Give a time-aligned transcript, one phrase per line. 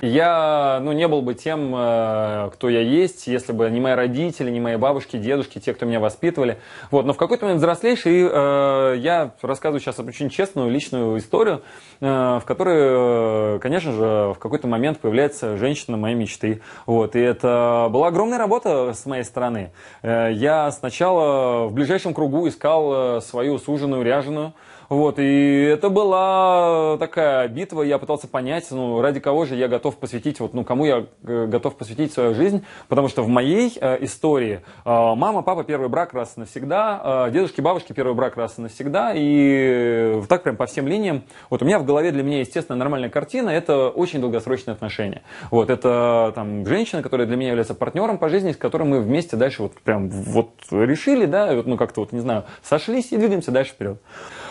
[0.00, 4.50] Я ну, не был бы тем, э, кто я есть, если бы не мои родители,
[4.50, 6.58] не мои бабушки, дедушки, те, кто меня воспитывали.
[6.90, 7.04] Вот.
[7.04, 11.62] Но в какой-то момент взрослеешь, и э, я рассказываю сейчас очень честную личную историю,
[12.00, 16.62] э, в которой, э, конечно же, в какой-то момент появляется женщина моей мечты.
[16.86, 17.16] Вот.
[17.16, 19.72] И это была огромная работа с моей стороны.
[20.02, 24.54] Э, я сначала в ближайшем кругу искал э, свою суженую, ряженую,
[24.88, 29.96] вот, и это была такая битва, я пытался понять, ну, ради кого же я готов
[29.96, 34.02] посвятить, вот, ну, кому я э, готов посвятить свою жизнь, потому что в моей э,
[34.04, 38.58] истории э, мама, папа, первый брак раз и навсегда, э, дедушки, бабушки, первый брак раз
[38.58, 41.24] и навсегда, и так прям по всем линиям.
[41.50, 45.22] Вот у меня в голове для меня, естественно, нормальная картина, это очень долгосрочные отношения.
[45.50, 49.36] Вот, это там женщина, которая для меня является партнером по жизни, с которым мы вместе
[49.36, 53.50] дальше вот прям вот решили, да, вот, ну, как-то вот, не знаю, сошлись и двигаемся
[53.50, 53.98] дальше вперед.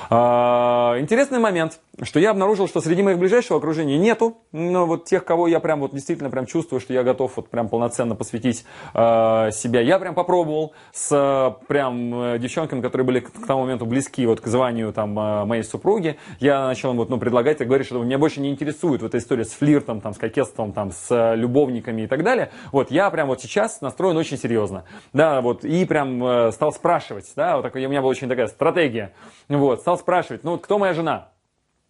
[0.09, 5.25] А, интересный момент, что я обнаружил, что среди моих ближайшего окружения нету, но вот тех,
[5.25, 9.51] кого я прям вот действительно прям чувствую, что я готов вот прям полноценно посвятить э,
[9.51, 9.81] себя.
[9.81, 14.47] Я прям попробовал с прям э, девчонками, которые были к тому моменту близки вот к
[14.47, 16.17] званию там э, моей супруги.
[16.39, 19.45] Я начал вот ну предлагать и говорить, что меня больше не интересует вот эта история
[19.45, 22.51] с флиртом, там, с кокетством, там, с любовниками и так далее.
[22.71, 27.31] Вот я прям вот сейчас настроен очень серьезно, да, вот и прям э, стал спрашивать,
[27.35, 29.13] да, вот такой, у меня была очень такая стратегия,
[29.49, 31.29] вот, стал спрашивать, ну вот кто моя жена?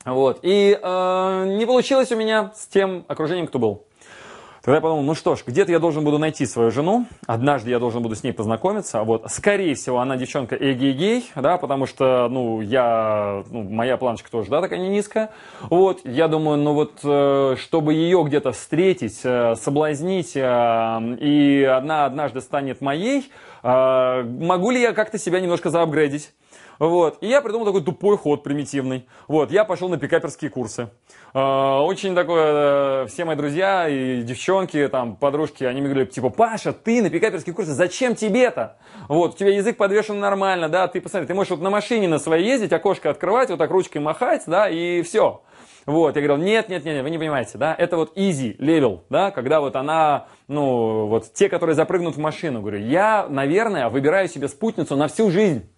[0.08, 0.40] Вот.
[0.42, 3.84] И э, не получилось у меня с тем окружением, кто был.
[4.62, 7.80] Тогда я подумал, ну что ж, где-то я должен буду найти свою жену, однажды я
[7.80, 12.60] должен буду с ней познакомиться, вот, скорее всего, она девчонка эгей-гей, да, потому что, ну,
[12.60, 15.30] я, ну, моя планочка тоже, да, такая не низкая,
[15.62, 22.04] вот, я думаю, ну вот, э, чтобы ее где-то встретить, э, соблазнить, э, и она
[22.04, 23.32] однажды станет моей,
[23.64, 26.34] могу ли я как-то себя немножко заапгрейдить?
[26.80, 27.18] Вот.
[27.22, 29.08] И я придумал такой тупой ход примитивный.
[29.28, 29.52] Вот.
[29.52, 30.90] Я пошел на пикаперские курсы.
[31.34, 36.30] А, очень такое, э, все мои друзья и девчонки, там, подружки, они мне говорили, типа,
[36.30, 38.78] Паша, ты на пикаперские курсы, зачем тебе-то?
[39.08, 42.18] Вот, у тебя язык подвешен нормально, да, ты посмотри, ты можешь вот на машине на
[42.18, 45.42] своей ездить, окошко открывать, вот так ручкой махать, да, и все.
[45.86, 49.32] Вот, я говорил, нет, нет, нет, вы не понимаете, да, это вот easy level, да,
[49.32, 54.48] когда вот она, ну, вот те, которые запрыгнут в машину, говорю, я, наверное, выбираю себе
[54.48, 55.70] спутницу на всю жизнь.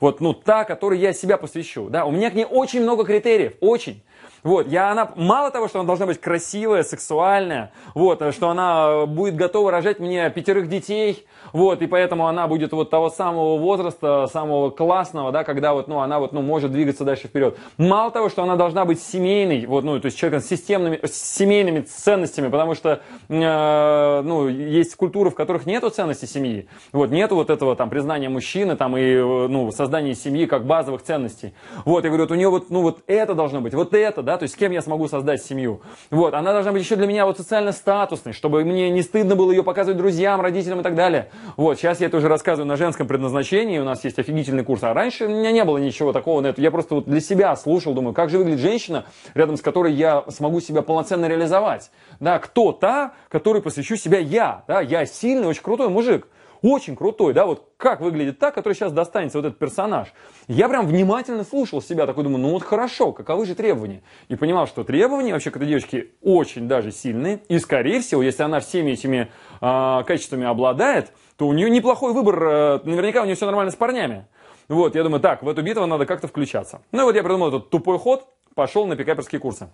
[0.00, 1.88] Вот, ну, та, которой я себя посвящу.
[1.88, 4.02] Да, у меня к ней очень много критериев, очень.
[4.44, 9.36] Вот, я, она, мало того, что она должна быть красивая, сексуальная, вот, что она будет
[9.36, 14.68] готова рожать мне пятерых детей, вот, и поэтому она будет вот того самого возраста, самого
[14.68, 17.56] классного, да, когда вот, ну, она вот, ну, может двигаться дальше вперед.
[17.78, 21.14] Мало того, что она должна быть семейной, вот, ну, то есть человеком с системными, с
[21.14, 23.00] семейными ценностями, потому что,
[23.30, 28.28] э, ну, есть культуры, в которых нету ценности семьи, вот, нету вот этого там признания
[28.28, 31.54] мужчины, там, и, ну, создания семьи как базовых ценностей.
[31.86, 34.33] Вот, я говорю, вот у нее вот, ну, вот это должно быть, вот это, да,
[34.36, 35.80] то есть с кем я смогу создать семью.
[36.10, 39.50] Вот, она должна быть еще для меня вот социально статусной, чтобы мне не стыдно было
[39.50, 41.30] ее показывать друзьям, родителям и так далее.
[41.56, 44.94] Вот, сейчас я это уже рассказываю на женском предназначении, у нас есть офигительный курс, а
[44.94, 46.60] раньше у меня не было ничего такого на это.
[46.60, 50.24] Я просто вот для себя слушал, думаю, как же выглядит женщина, рядом с которой я
[50.28, 51.90] смогу себя полноценно реализовать.
[52.20, 56.26] Да, кто та, которой посвящу себя я, да, я сильный, очень крутой мужик
[56.64, 60.14] очень крутой, да, вот как выглядит та, который сейчас достанется вот этот персонаж.
[60.48, 64.02] Я прям внимательно слушал себя, такой думаю, ну вот хорошо, каковы же требования?
[64.28, 68.42] И понимал, что требования вообще к этой девочке очень даже сильные, и скорее всего, если
[68.42, 69.30] она всеми этими
[69.60, 73.76] э, качествами обладает, то у нее неплохой выбор, э, наверняка у нее все нормально с
[73.76, 74.26] парнями.
[74.68, 76.80] Вот, я думаю, так, в эту битву надо как-то включаться.
[76.92, 79.68] Ну и вот я придумал этот тупой ход, пошел на пикаперские курсы.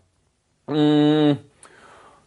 [0.66, 1.38] М-м-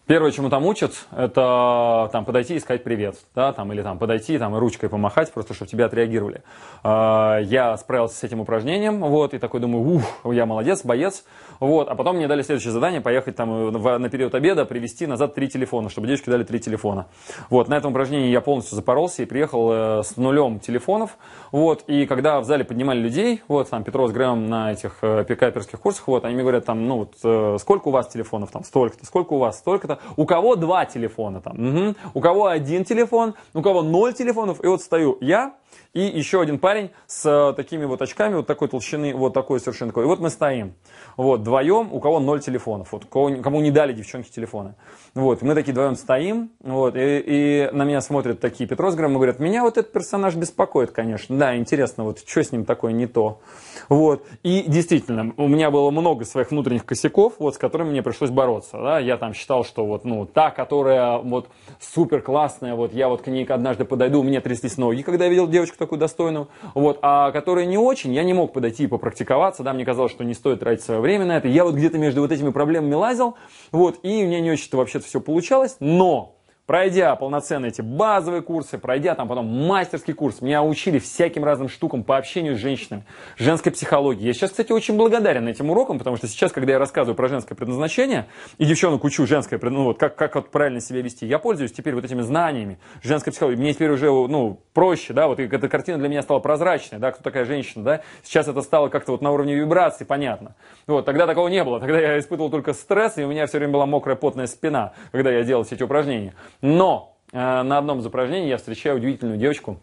[0.06, 4.38] Первое, чему там учат, это там подойти и сказать привет, да, там, или там подойти
[4.38, 6.44] там, и ручкой помахать, просто чтобы тебя отреагировали.
[6.84, 11.24] А, я справился с этим упражнением, вот, и такой думаю, ух, я молодец, боец,
[11.62, 15.48] вот, а потом мне дали следующее задание, поехать там на период обеда, привезти назад три
[15.48, 17.06] телефона, чтобы девочки дали три телефона.
[17.50, 21.18] Вот, на этом упражнении я полностью запоролся и приехал э, с нулем телефонов,
[21.54, 25.24] вот, и когда в зале поднимали людей, вот, там, Петров с Грэмом на этих э,
[25.25, 28.66] пикаперских курсах, вот, они мне говорят, там, ну, вот, э, сколько у вас телефонов, там,
[28.66, 31.95] столько-то, сколько у вас, столько-то, это у кого два телефона там, угу.
[32.13, 35.54] у кого один телефон, у кого ноль телефонов, и вот стою я,
[35.94, 39.92] и еще один парень с э, такими вот очками, вот такой толщины, вот такой совершенно
[39.92, 40.06] такой.
[40.06, 40.74] И вот мы стоим,
[41.18, 44.74] вот, вдвоем, у кого ноль телефонов, вот, кого, кому не дали девчонки телефоны.
[45.14, 49.16] Вот, мы такие вдвоем стоим, вот, и, и на меня смотрят такие Петрос Грэм и
[49.16, 53.06] говорят, меня вот этот персонаж беспокоит, конечно, да, интересно, вот, что с ним такое не
[53.06, 53.42] то.
[53.88, 58.31] Вот, и действительно, у меня было много своих внутренних косяков, вот, с которыми мне пришлось
[58.31, 61.50] бороться, да, я там считал, что вот, ну, та, которая вот
[61.80, 65.30] супер классная, вот, я вот к ней однажды подойду, у меня тряслись ноги, когда я
[65.30, 69.63] видел девочку такую достойную, вот, а которые не очень, я не мог подойти и попрактиковаться,
[69.63, 72.21] да, мне казалось, что не стоит тратить свое время на это, я вот где-то между
[72.21, 73.36] вот этими проблемами лазил,
[73.71, 76.32] вот, и у меня не очень-то вообще-то все получалось, но
[76.65, 82.06] Пройдя полноценно эти базовые курсы, пройдя там потом мастерский курс, меня учили всяким разным штукам
[82.06, 83.06] по общению с женщинами,
[83.38, 84.25] женской психологии.
[84.25, 87.54] Я сейчас, кстати, очень благодарен этим урокам, потому что сейчас, когда я рассказываю про женское
[87.54, 88.27] предназначение,
[88.60, 91.95] и девчонок учу женское, ну вот как, как вот правильно себя вести, я пользуюсь теперь
[91.95, 93.60] вот этими знаниями женской психологии.
[93.60, 97.21] Мне теперь уже, ну, проще, да, вот эта картина для меня стала прозрачной, да, кто
[97.21, 98.01] такая женщина, да.
[98.24, 100.56] Сейчас это стало как-то вот на уровне вибрации понятно.
[100.88, 103.74] Вот, тогда такого не было, тогда я испытывал только стресс, и у меня все время
[103.74, 106.33] была мокрая потная спина, когда я делал все эти упражнения.
[106.63, 109.81] Но э, на одном из упражнений я встречаю удивительную девочку.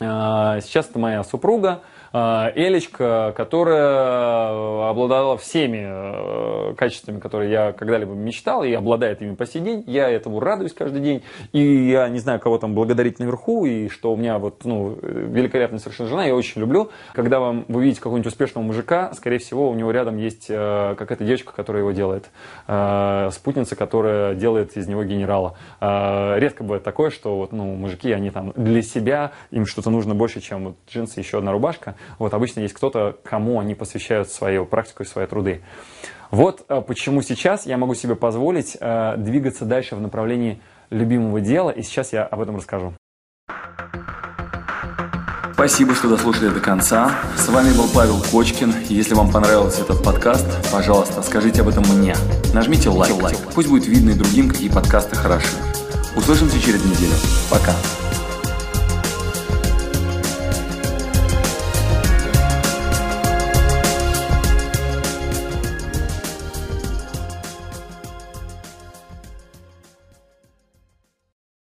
[0.00, 1.82] Э, сейчас это моя супруга.
[2.12, 9.46] А, Элечка, которая обладала всеми э, качествами, которые я когда-либо мечтал, и обладает ими по
[9.46, 9.84] сей день.
[9.86, 11.22] Я этому радуюсь каждый день.
[11.52, 15.78] И я не знаю, кого там благодарить наверху, и что у меня вот, ну, великолепная
[15.78, 16.90] совершенно жена, я очень люблю.
[17.12, 21.24] Когда вам, вы видите какого-нибудь успешного мужика, скорее всего, у него рядом есть э, какая-то
[21.24, 22.30] девочка, которая его делает.
[22.66, 25.56] Э, спутница, которая делает из него генерала.
[25.80, 30.40] Редко бывает такое, что вот, ну, мужики, они там для себя, им что-то нужно больше,
[30.40, 31.94] чем вот джинсы еще одна рубашка.
[32.18, 35.62] Вот обычно есть кто-то, кому они посвящают свою практику и свои труды.
[36.30, 41.70] Вот э, почему сейчас я могу себе позволить э, двигаться дальше в направлении любимого дела,
[41.70, 42.92] и сейчас я об этом расскажу.
[45.54, 47.12] Спасибо, что дослушали до конца.
[47.34, 48.74] С вами был Павел Кочкин.
[48.88, 52.14] Если вам понравился этот подкаст, пожалуйста, скажите об этом мне.
[52.52, 53.14] Нажмите лайк.
[53.22, 53.38] лайк.
[53.54, 55.56] Пусть будет видно и другим, какие подкасты хороши.
[56.14, 57.14] Услышимся через неделю.
[57.50, 57.72] Пока.